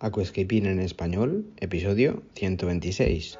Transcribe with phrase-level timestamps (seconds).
[0.00, 3.36] Aquascaping en español, episodio 126.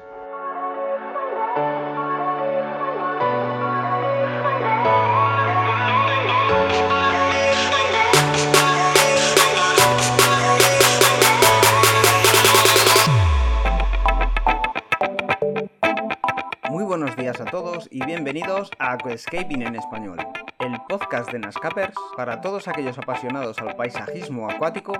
[16.69, 20.17] Muy buenos días a todos y bienvenidos a Aquascaping en español,
[20.59, 24.91] el podcast de Nascapers para todos aquellos apasionados al paisajismo acuático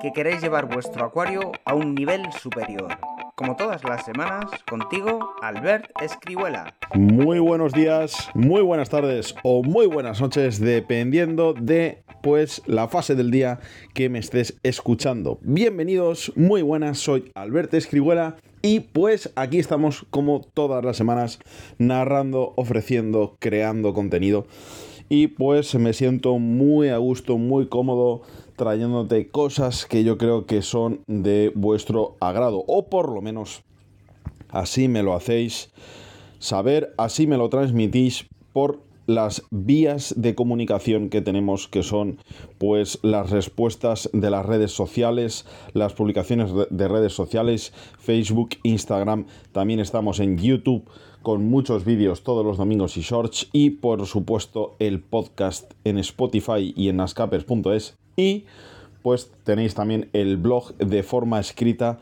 [0.00, 2.98] que queréis llevar vuestro acuario a un nivel superior.
[3.34, 6.74] Como todas las semanas, contigo, Albert Escribuela.
[6.94, 13.14] Muy buenos días, muy buenas tardes o muy buenas noches, dependiendo de pues la fase
[13.14, 13.60] del día
[13.94, 15.38] que me estés escuchando.
[15.42, 21.40] Bienvenidos, muy buenas, soy Albert Escribuela y pues aquí estamos como todas las semanas
[21.78, 24.46] narrando, ofreciendo, creando contenido.
[25.08, 28.22] Y pues me siento muy a gusto, muy cómodo
[28.58, 32.62] trayéndote cosas que yo creo que son de vuestro agrado.
[32.66, 33.62] O por lo menos
[34.50, 35.70] así me lo hacéis
[36.38, 42.18] saber, así me lo transmitís por las vías de comunicación que tenemos que son
[42.58, 49.80] pues las respuestas de las redes sociales, las publicaciones de redes sociales, Facebook, Instagram, también
[49.80, 50.84] estamos en YouTube
[51.22, 56.74] con muchos vídeos todos los domingos y shorts y por supuesto el podcast en Spotify
[56.76, 58.44] y en nascapers.es y
[59.02, 62.00] pues tenéis también el blog de forma escrita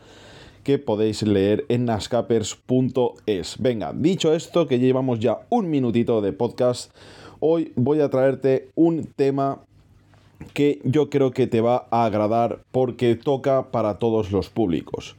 [0.63, 3.55] que podéis leer en nascapers.es.
[3.59, 6.91] Venga, dicho esto, que llevamos ya un minutito de podcast,
[7.39, 9.61] hoy voy a traerte un tema
[10.53, 15.15] que yo creo que te va a agradar porque toca para todos los públicos.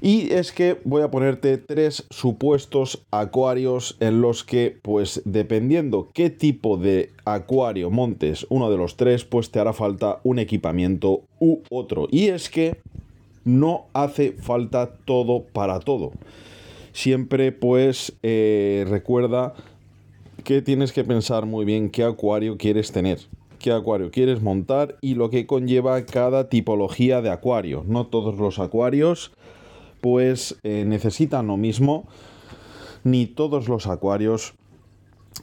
[0.00, 6.28] Y es que voy a ponerte tres supuestos acuarios en los que, pues dependiendo qué
[6.28, 11.60] tipo de acuario montes uno de los tres, pues te hará falta un equipamiento u
[11.70, 12.08] otro.
[12.10, 12.76] Y es que
[13.44, 16.12] no hace falta todo para todo.
[16.92, 19.54] Siempre pues eh, recuerda
[20.44, 23.20] que tienes que pensar muy bien qué acuario quieres tener,
[23.58, 27.84] qué acuario quieres montar y lo que conlleva cada tipología de acuario.
[27.86, 29.32] No todos los acuarios
[30.06, 32.04] pues eh, necesitan lo mismo,
[33.02, 34.54] ni todos los acuarios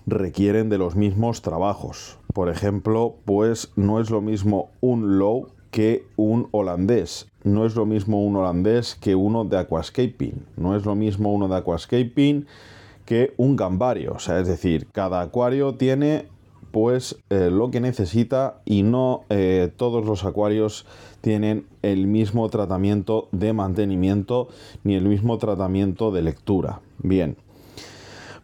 [0.05, 2.17] requieren de los mismos trabajos.
[2.33, 7.27] Por ejemplo, pues no es lo mismo un low que un holandés.
[7.43, 10.45] No es lo mismo un holandés que uno de aquascaping.
[10.55, 12.47] No es lo mismo uno de aquascaping
[13.03, 14.13] que un gambario.
[14.13, 16.29] O sea, es decir, cada acuario tiene
[16.73, 20.87] pues eh, lo que necesita y no eh, todos los acuarios
[21.21, 24.47] tienen el mismo tratamiento de mantenimiento
[24.83, 26.81] ni el mismo tratamiento de lectura.
[26.97, 27.37] Bien,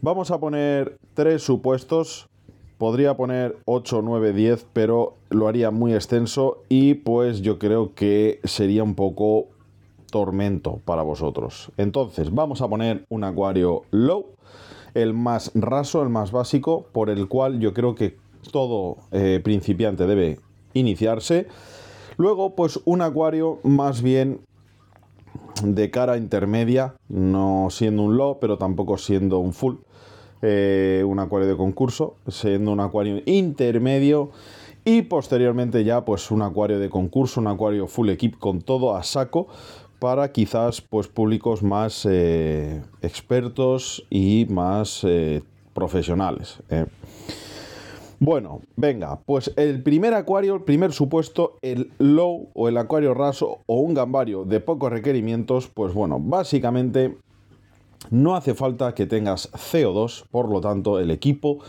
[0.01, 2.29] vamos a poner tres supuestos.
[2.77, 8.39] Podría poner 8, 9, 10, pero lo haría muy extenso y pues yo creo que
[8.43, 9.47] sería un poco
[10.11, 11.71] tormento para vosotros.
[11.77, 14.27] Entonces, vamos a poner un acuario low
[14.93, 18.17] el más raso, el más básico, por el cual yo creo que
[18.51, 20.39] todo eh, principiante debe
[20.73, 21.47] iniciarse.
[22.17, 24.41] Luego, pues un acuario más bien
[25.63, 29.75] de cara intermedia, no siendo un low, pero tampoco siendo un full.
[30.41, 34.31] Eh, un acuario de concurso, siendo un acuario intermedio.
[34.85, 39.03] Y posteriormente ya pues un acuario de concurso, un acuario full equip con todo a
[39.03, 39.47] saco
[39.99, 45.43] para quizás pues públicos más eh, expertos y más eh,
[45.73, 46.59] profesionales.
[46.69, 46.85] Eh.
[48.21, 53.59] Bueno, venga, pues el primer acuario, el primer supuesto, el low o el acuario raso
[53.65, 57.17] o un gambario de pocos requerimientos, pues bueno, básicamente
[58.09, 61.59] no hace falta que tengas CO2, por lo tanto el equipo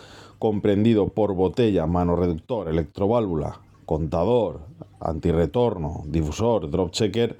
[0.40, 4.60] comprendido por botella, mano reductor, electroválvula, contador,
[4.98, 7.36] antirretorno, difusor, drop checker,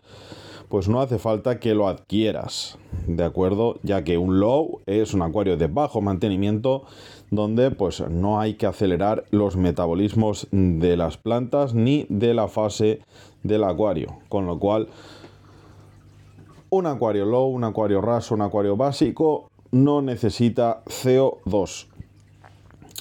[0.70, 3.80] pues no hace falta que lo adquieras, ¿de acuerdo?
[3.82, 6.84] Ya que un low es un acuario de bajo mantenimiento
[7.32, 13.00] donde pues no hay que acelerar los metabolismos de las plantas ni de la fase
[13.42, 14.88] del acuario, con lo cual
[16.70, 21.88] un acuario low, un acuario raso, un acuario básico no necesita CO2,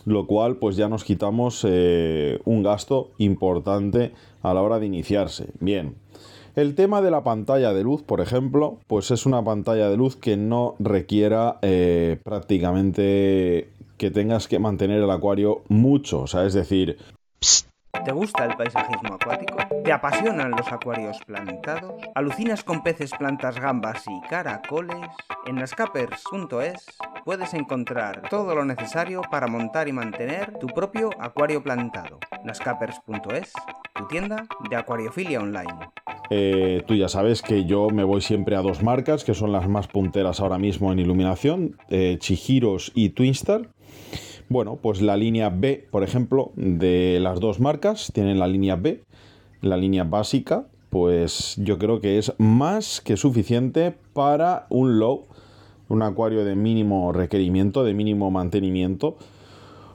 [0.05, 4.11] lo cual pues ya nos quitamos eh, un gasto importante
[4.41, 5.49] a la hora de iniciarse.
[5.59, 5.95] Bien,
[6.55, 10.15] el tema de la pantalla de luz, por ejemplo, pues es una pantalla de luz
[10.15, 16.53] que no requiera eh, prácticamente que tengas que mantener el acuario mucho, o sea, es
[16.53, 16.97] decir...
[17.91, 19.57] ¿Te gusta el paisajismo acuático?
[19.83, 22.01] ¿Te apasionan los acuarios plantados?
[22.15, 25.09] ¿Alucinas con peces, plantas, gambas y caracoles?
[25.47, 26.85] En nascapers.es
[27.25, 32.19] puedes encontrar todo lo necesario para montar y mantener tu propio acuario plantado.
[32.45, 33.53] nascapers.es,
[33.95, 35.89] tu tienda de acuariofilia online.
[36.29, 39.67] Eh, tú ya sabes que yo me voy siempre a dos marcas que son las
[39.67, 43.69] más punteras ahora mismo en iluminación, eh, Chihiros y Twinstar.
[44.49, 49.03] Bueno, pues la línea B, por ejemplo, de las dos marcas, tienen la línea B,
[49.61, 55.27] la línea básica, pues yo creo que es más que suficiente para un low,
[55.87, 59.17] un acuario de mínimo requerimiento, de mínimo mantenimiento,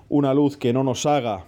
[0.09, 1.47] una luz que no nos haga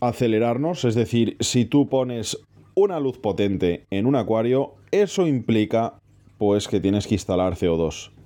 [0.00, 2.38] acelerarnos, es decir, si tú pones
[2.74, 5.94] una luz potente en un acuario, eso implica
[6.38, 8.17] pues que tienes que instalar CO2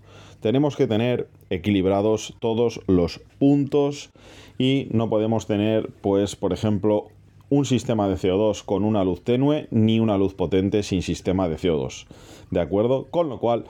[0.42, 4.10] tenemos que tener equilibrados todos los puntos
[4.58, 7.06] y no podemos tener, pues, por ejemplo,
[7.48, 11.56] un sistema de CO2 con una luz tenue ni una luz potente sin sistema de
[11.56, 12.06] CO2.
[12.50, 13.06] ¿De acuerdo?
[13.10, 13.66] Con lo cual,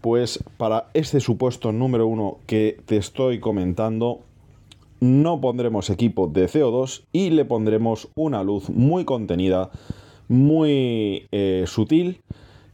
[0.00, 4.20] pues para este supuesto número uno que te estoy comentando,
[5.00, 9.70] no pondremos equipo de CO2 y le pondremos una luz muy contenida,
[10.28, 12.22] muy eh, sutil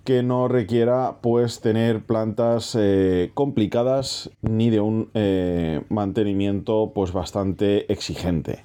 [0.08, 7.93] que no requiera pues tener plantas eh, complicadas ni de un eh, mantenimiento pues bastante
[7.93, 8.60] exigente.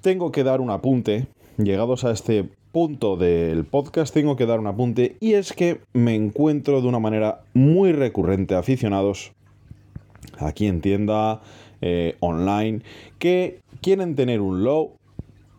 [0.00, 1.26] Tengo que dar un apunte,
[1.58, 6.14] llegados a este punto del podcast tengo que dar un apunte y es que me
[6.14, 9.32] encuentro de una manera muy recurrente aficionados
[10.38, 11.42] aquí en tienda
[11.82, 12.80] eh, online
[13.18, 14.92] que quieren tener un low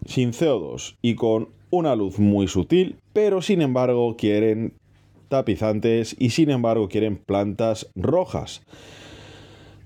[0.07, 4.74] sin CO2 y con una luz muy sutil, pero sin embargo quieren
[5.29, 8.61] tapizantes y sin embargo quieren plantas rojas.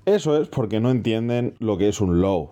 [0.06, 2.52] Eso es porque no entienden lo que es un low.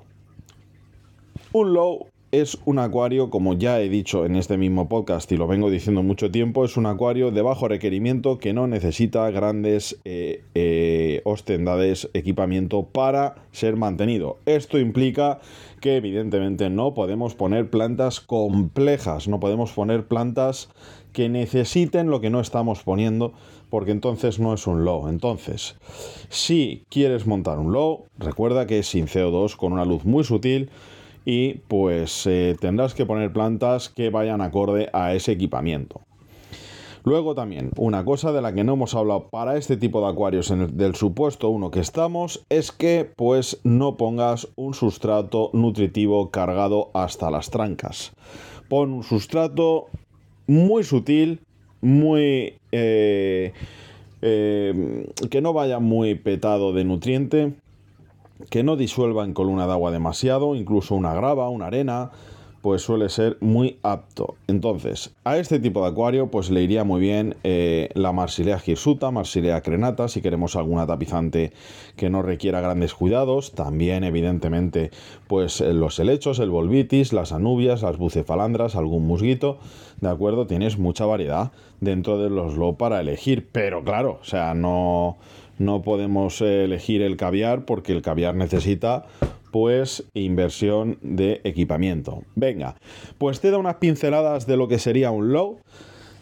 [1.52, 5.48] Un low es un acuario, como ya he dicho en este mismo podcast y lo
[5.48, 10.44] vengo diciendo mucho tiempo, es un acuario de bajo requerimiento que no necesita grandes eh,
[10.56, 14.38] eh, hostendades, equipamiento para ser mantenido.
[14.46, 15.40] Esto implica
[15.82, 20.70] que evidentemente no podemos poner plantas complejas, no podemos poner plantas
[21.12, 23.34] que necesiten lo que no estamos poniendo,
[23.70, 25.10] porque entonces no es un low.
[25.10, 25.76] Entonces,
[26.30, 30.70] si quieres montar un low, recuerda que es sin CO2, con una luz muy sutil,
[31.26, 36.02] y pues eh, tendrás que poner plantas que vayan acorde a ese equipamiento.
[37.04, 40.52] Luego también, una cosa de la que no hemos hablado para este tipo de acuarios
[40.52, 46.30] en el, del supuesto uno que estamos es que pues no pongas un sustrato nutritivo
[46.30, 48.12] cargado hasta las trancas.
[48.70, 49.88] Pon un sustrato
[50.46, 51.42] muy sutil,
[51.82, 52.54] muy...
[52.72, 53.54] Eh,
[54.24, 57.54] eh, que no vaya muy petado de nutriente,
[58.50, 62.12] que no disuelva en columna de agua demasiado, incluso una grava, una arena,
[62.62, 64.36] pues suele ser muy apto.
[64.48, 69.12] Entonces, a este tipo de acuario pues le iría muy bien eh, la Marsilea girsuta,
[69.12, 71.54] Marsilea crenata, si queremos alguna tapizante
[71.96, 73.54] que no requiera grandes cuidados.
[73.54, 74.92] También, evidentemente,
[75.28, 79.58] pues eh, los helechos, el volvitis, las anubias, las bucefalandras, algún musguito.
[80.00, 80.48] ¿De acuerdo?
[80.48, 85.18] Tienes mucha variedad dentro de los low para elegir, pero claro, o sea, no,
[85.66, 89.06] no podemos elegir el caviar porque el caviar necesita
[89.52, 92.24] pues inversión de equipamiento.
[92.36, 92.76] Venga,
[93.18, 95.60] pues te da unas pinceladas de lo que sería un low,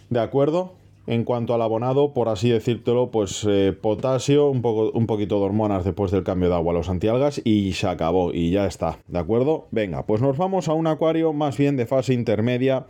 [0.10, 0.79] ¿de acuerdo?
[1.10, 5.46] En cuanto al abonado, por así decírtelo, pues eh, potasio, un, poco, un poquito de
[5.46, 9.18] hormonas después del cambio de agua, los antialgas y se acabó y ya está, ¿de
[9.18, 9.66] acuerdo?
[9.72, 12.86] Venga, pues nos vamos a un acuario más bien de fase intermedia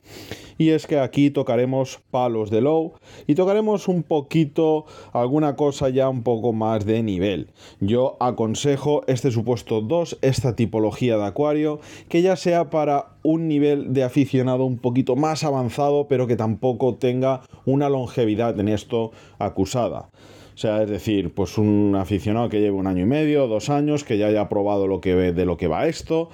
[0.57, 2.91] y es que aquí tocaremos palos de low
[3.25, 7.47] y tocaremos un poquito alguna cosa ya un poco más de nivel.
[7.79, 13.93] Yo aconsejo este supuesto 2, esta tipología de acuario, que ya sea para un nivel
[13.93, 20.09] de aficionado un poquito más avanzado, pero que tampoco tenga una longevidad en esto acusada.
[20.53, 24.03] O sea, es decir, pues un aficionado que lleve un año y medio, dos años,
[24.03, 26.29] que ya haya probado lo que de lo que va esto,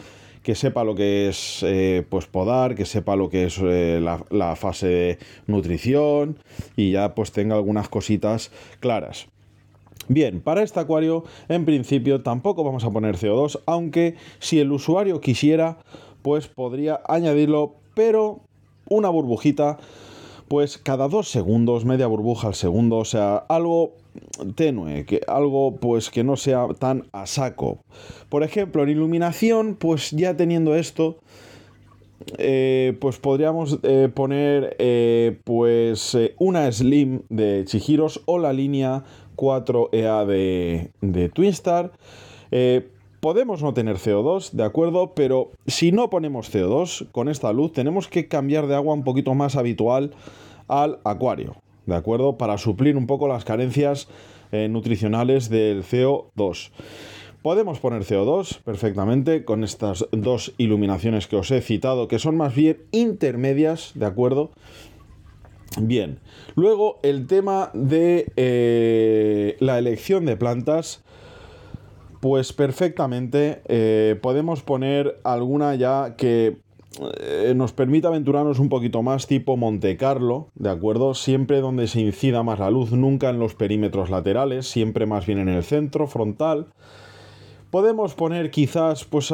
[0.45, 4.55] que sepa lo que es eh, pues podar, que sepa lo que es eh, la,
[4.55, 5.17] fase de
[5.47, 6.37] nutrición
[6.75, 9.25] y ya pues tenga algunas cositas claras.
[10.07, 15.19] Bien, para este acuario en principio tampoco vamos a poner CO2, aunque si el usuario
[15.19, 15.79] quisiera,
[16.21, 18.41] pues podría añadirlo, pero
[18.87, 19.79] una burbujita,
[20.47, 23.93] pues cada dos segundos, media burbuja al segundo, o sea, algo
[24.55, 27.79] tenue, que algo pues que no sea tan a saco.
[28.29, 31.17] Por ejemplo, en iluminación, pues ya teniendo esto,
[32.37, 39.03] eh, pues podríamos eh, poner eh, pues una Slim de Chihiros o la línea
[39.35, 41.91] 4EA de, de Twinstar.
[43.25, 48.07] Podemos no tener CO2, de acuerdo, pero si no ponemos CO2 con esta luz, tenemos
[48.07, 50.11] que cambiar de agua un poquito más habitual
[50.67, 51.55] al acuario.
[51.87, 52.37] ¿de acuerdo?
[52.37, 54.09] Para suplir un poco las carencias
[54.51, 56.69] eh, nutricionales del CO2.
[57.41, 62.53] Podemos poner CO2 perfectamente con estas dos iluminaciones que os he citado, que son más
[62.53, 64.51] bien intermedias, ¿de acuerdo?
[65.81, 66.19] Bien,
[66.55, 71.03] luego el tema de eh, la elección de plantas,
[72.25, 76.57] pues perfectamente eh, podemos poner alguna ya que
[77.19, 81.13] eh, nos permita aventurarnos un poquito más tipo Monte Carlo, ¿de acuerdo?
[81.13, 85.37] Siempre donde se incida más la luz, nunca en los perímetros laterales, siempre más bien
[85.37, 86.73] en el centro, frontal.
[87.69, 89.31] Podemos poner quizás pues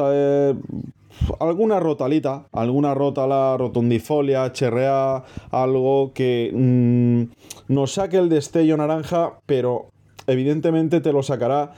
[1.39, 9.91] alguna rotalita, alguna rótala rotundifolia, HRA, algo que mm, nos saque el destello naranja, pero
[10.27, 11.71] evidentemente te lo sacará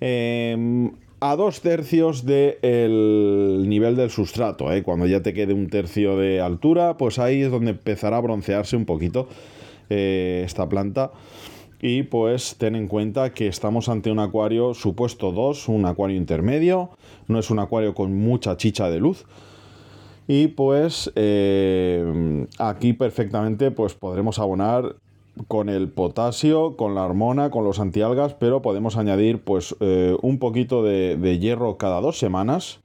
[0.00, 4.72] em, a dos tercios del nivel del sustrato.
[4.72, 4.82] ¿eh?
[4.82, 8.76] Cuando ya te quede un tercio de altura, pues ahí es donde empezará a broncearse
[8.76, 9.28] un poquito
[9.90, 11.12] eh, esta planta.
[11.80, 16.90] Y pues ten en cuenta que estamos ante un acuario supuesto 2, un acuario intermedio,
[17.28, 19.24] no es un acuario con mucha chicha de luz.
[20.28, 24.96] Y pues eh, aquí perfectamente pues podremos abonar
[25.48, 30.38] con el potasio, con la hormona, con los antialgas, pero podemos añadir pues eh, un
[30.38, 32.80] poquito de, hierro cada dos semanas.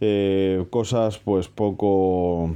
[0.00, 2.50] Eh, cosas pues poco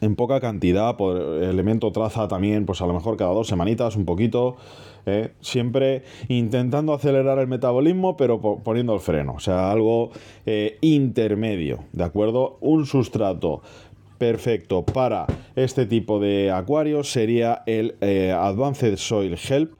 [0.00, 4.06] en poca cantidad, por elemento traza también, pues a lo mejor cada dos semanitas, un
[4.06, 4.56] poquito,
[5.04, 5.32] ¿eh?
[5.40, 10.10] siempre intentando acelerar el metabolismo, pero poniendo el freno, o sea, algo
[10.80, 12.56] intermedio, ¿de acuerdo?
[12.60, 13.60] Un sustrato
[14.18, 19.74] perfecto para este tipo de acuarios sería el eh, Advanced Soil Help,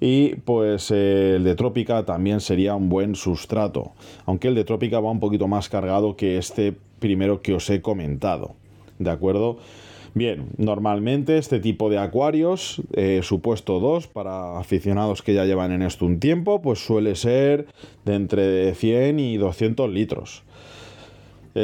[0.00, 3.92] y pues el de Trópica también sería un buen sustrato,
[4.26, 7.82] aunque el de Trópica va un poquito más cargado que este primero que os he
[7.82, 8.54] comentado.
[8.98, 9.58] ¿de acuerdo?
[10.14, 15.82] Bien, normalmente este tipo de acuarios, eh, supuesto 2, para aficionados que ya llevan en
[15.82, 17.66] esto un tiempo, pues suele ser
[18.04, 20.42] de entre 100 y 200 litros.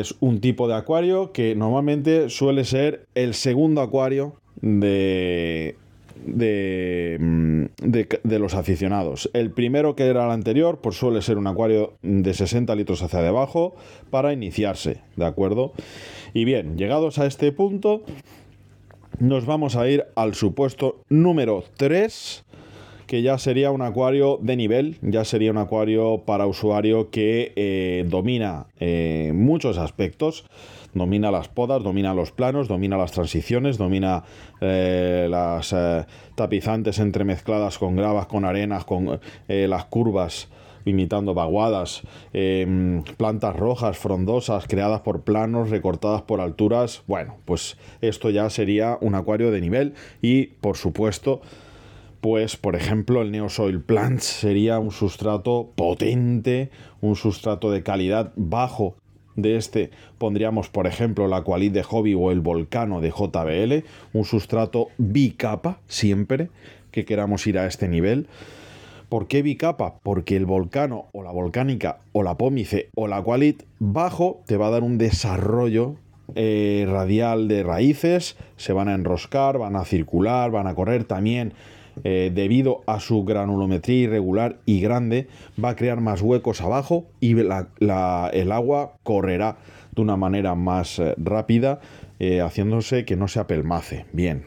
[0.00, 5.76] Es un tipo de acuario que normalmente suele ser el segundo acuario de,
[6.24, 9.30] de, mm, de, los aficionados.
[9.32, 13.20] El primero que era el anterior, pues suele ser un acuario de 60 litros hacia
[13.20, 13.74] debajo
[14.10, 15.72] para iniciarse, ¿de acuerdo?
[16.32, 18.02] Y bien, llegados a este punto,
[19.18, 22.44] nos vamos a ir al supuesto número 3,
[23.06, 28.04] que ya sería un acuario de nivel, ya sería un acuario para usuario que eh,
[28.08, 30.44] domina eh, muchos aspectos.
[30.94, 34.22] Domina las podas, domina los planos, domina las transiciones, domina
[34.60, 35.74] eh, las
[36.36, 39.18] tapizantes entremezcladas con gravas, con arenas, con
[39.48, 40.48] las curvas
[40.84, 47.02] imitando vaguadas, em, plantas rojas, frondosas, creadas por planos, recortadas por alturas.
[47.06, 51.40] Bueno, pues esto ya sería un acuario de nivel y, por supuesto,
[52.24, 56.70] pues por ejemplo el Neosoil Plants sería un sustrato potente,
[57.02, 58.96] un sustrato de calidad bajo.
[59.36, 64.24] De este pondríamos, por ejemplo, la Qualit de Hobby o el Volcano de JBL, un
[64.24, 66.48] sustrato bicapa siempre
[66.92, 68.26] que queramos ir a este nivel.
[69.10, 69.98] ¿Por qué bicapa?
[70.02, 74.68] Porque el volcano o la volcánica o la pómice o la qualit bajo te va
[74.68, 75.96] a dar un desarrollo
[76.36, 81.52] eh, radial de raíces, se van a enroscar, van a circular, van a correr también.
[82.02, 85.28] Eh, debido a su granulometría irregular y grande,
[85.62, 89.58] va a crear más huecos abajo y el agua correrá
[89.94, 91.80] de una manera más eh, rápida,
[92.42, 94.06] haciéndose que no se apelmace.
[94.12, 94.44] Bien.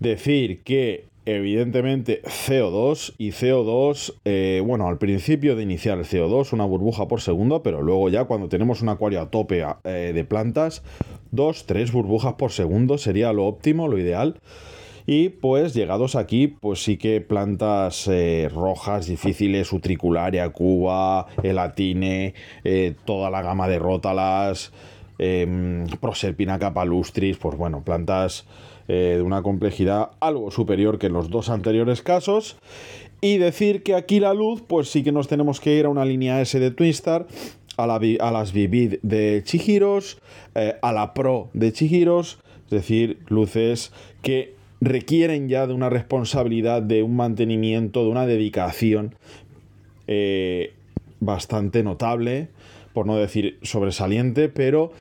[0.00, 6.64] Decir que evidentemente CO2 y CO2, eh, bueno, al principio de iniciar el CO2, una
[6.64, 10.82] burbuja por segundo, pero luego ya cuando tenemos un acuario a tope eh, de plantas,
[11.30, 14.40] dos, tres burbujas por segundo sería lo óptimo, lo ideal.
[15.06, 22.34] Y pues llegados aquí, pues sí que plantas eh, rojas, difíciles, utricularia, cuba, elatine,
[23.04, 24.72] toda la gama de rótalas,
[25.18, 28.46] em, proserpina capalustris, pues bueno, plantas
[28.88, 32.56] eh, de una complejidad algo superior que en los dos anteriores casos.
[33.20, 36.04] Y decir que aquí la luz, pues sí que nos tenemos que ir a una
[36.04, 37.26] línea S de Twinstar,
[37.76, 40.18] a, la, a las Vivid de Chihiros,
[40.54, 43.92] eh, a la Pro de Chihiros, es decir, luces
[44.22, 49.14] que requieren ya de una responsabilidad, de un mantenimiento, de una dedicación
[50.08, 50.72] eh,
[51.20, 52.48] bastante notable,
[52.92, 54.92] por no decir sobresaliente, pero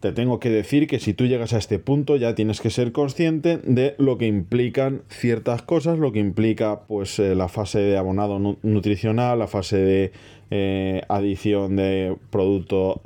[0.00, 2.92] te tengo que decir que si tú llegas a este punto ya tienes que ser
[2.92, 7.96] consciente de lo que implican ciertas cosas, lo que implica pues eh, la fase de
[7.96, 10.12] abonado nutricional, la fase de
[10.50, 13.00] eh, adición de producto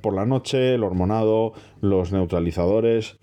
[0.00, 3.18] por la noche, el hormonado, los neutralizadores.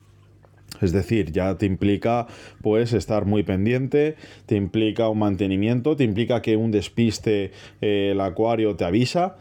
[0.81, 2.27] Es decir, ya te implica
[2.61, 4.15] pues estar muy pendiente,
[4.45, 7.51] te implica un mantenimiento, te implica que un despiste
[7.81, 9.35] el acuario te avisa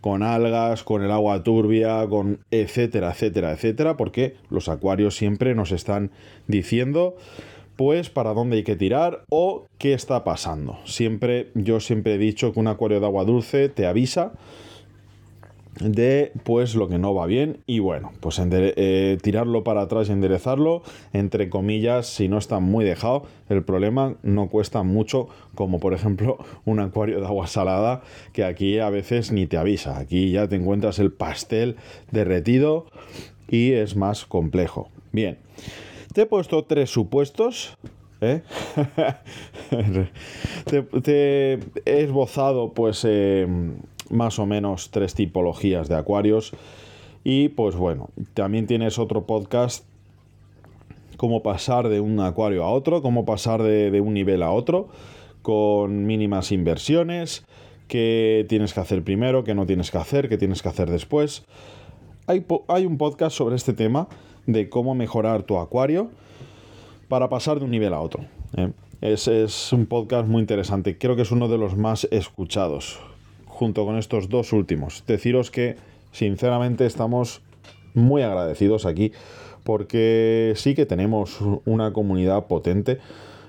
[0.00, 5.72] con algas, con el agua turbia, con etcétera, etcétera, etcétera, porque los acuarios siempre nos
[5.72, 6.12] están
[6.46, 7.16] diciendo
[7.76, 10.78] pues para dónde hay que tirar o qué está pasando.
[10.84, 14.32] Siempre yo siempre he dicho que un acuario de agua dulce te avisa
[15.80, 17.58] de pues lo que no va bien.
[17.66, 22.84] Y bueno pues eh, tirarlo para atrás y enderezarlo entre comillas si no está muy
[22.84, 23.24] dejado.
[23.48, 28.02] El problema no cuesta mucho como por ejemplo un acuario de agua salada
[28.32, 29.98] que aquí a veces ni te avisa.
[29.98, 31.76] Aquí ya te encuentras el pastel
[32.10, 32.86] derretido
[33.48, 34.88] y es más complejo.
[35.12, 35.38] Bien
[36.16, 37.76] te he puesto tres supuestos
[38.22, 38.40] ¿eh?
[41.02, 43.46] te, he esbozado pues eh,
[44.10, 46.52] más o menos tres tipologías de acuarios.
[47.24, 49.84] Y pues bueno, también tienes otro podcast,
[51.16, 54.88] cómo pasar de un acuario a otro, cómo pasar de, un nivel a otro,
[55.42, 57.44] con mínimas inversiones,
[57.88, 61.44] qué tienes que hacer primero, qué no tienes que hacer, qué tienes que hacer después.
[62.28, 64.08] Hay, hay un podcast sobre este tema
[64.46, 66.10] de cómo mejorar tu acuario
[67.08, 68.24] para pasar de un nivel a otro.
[68.56, 68.70] ¿eh?
[69.00, 73.00] Es, es un podcast muy interesante, creo que es uno de los más escuchados
[73.56, 75.02] junto con estos dos últimos.
[75.06, 75.76] Deciros que
[76.12, 77.40] sinceramente estamos
[77.94, 79.12] muy agradecidos aquí
[79.64, 82.98] porque sí que tenemos una comunidad potente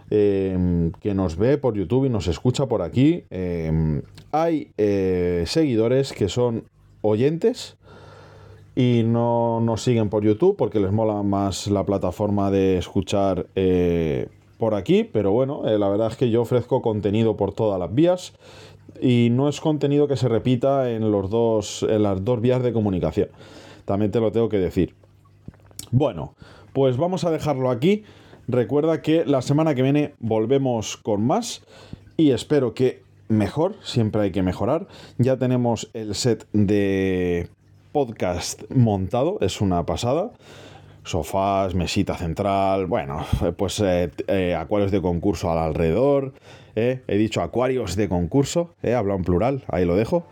[0.09, 3.25] em, que nos ve por YouTube y nos escucha por aquí.
[3.29, 6.63] Em, hay eh, seguidores que son
[7.01, 7.75] oyentes
[8.75, 14.29] y no nos siguen por YouTube porque les mola más la plataforma de escuchar eh,
[14.57, 17.93] por aquí, pero bueno, eh, la verdad es que yo ofrezco contenido por todas las
[17.93, 18.33] vías
[19.01, 22.73] y no es contenido que se repita en, los dos, en las dos vías de
[22.73, 23.29] comunicación.
[23.85, 24.95] También te lo tengo que decir.
[25.91, 26.33] Bueno,
[26.73, 28.03] pues vamos a dejarlo aquí.
[28.47, 31.63] Recuerda que la semana que viene volvemos con más
[32.15, 34.87] y espero que mejor, siempre hay que mejorar.
[35.17, 37.49] Ya tenemos el set de
[37.91, 40.31] podcast montado, es una pasada
[41.07, 43.25] sofás, mesita central, bueno,
[43.57, 46.33] pues eh, eh, acuarios de concurso al alrededor,
[46.75, 50.27] eh, he dicho acuarios de concurso, he hablado en plural, ahí lo dejo,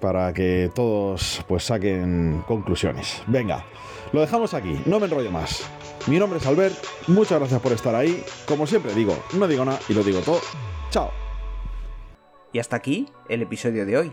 [0.00, 3.22] para que todos pues saquen conclusiones.
[3.26, 3.64] Venga,
[4.12, 5.62] lo dejamos aquí, no me enrollo más.
[6.06, 6.74] Mi nombre es Albert,
[7.06, 10.40] muchas gracias por estar ahí, como siempre digo, no digo nada y lo digo todo,
[10.90, 11.10] chao.
[12.52, 14.12] Y hasta aquí el episodio de hoy.